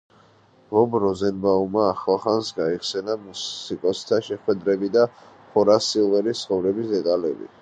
ბობ 0.69 0.95
როზენბაუმა 1.03 1.83
ახლახანს 1.89 2.49
გაიხსენა 2.61 3.19
მუსიკოსთან 3.27 4.27
შეხვედრები 4.31 4.93
და 4.97 5.07
ჰორას 5.55 5.93
სილვერის 5.95 6.45
ცხოვრების 6.49 6.95
დეტალები. 6.97 7.57